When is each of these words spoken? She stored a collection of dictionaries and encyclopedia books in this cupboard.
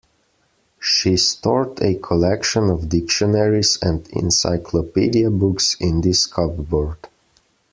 She 0.79 1.15
stored 1.17 1.79
a 1.79 1.93
collection 1.93 2.71
of 2.71 2.89
dictionaries 2.89 3.77
and 3.83 4.07
encyclopedia 4.09 5.29
books 5.29 5.77
in 5.79 6.01
this 6.01 6.25
cupboard. 6.25 7.07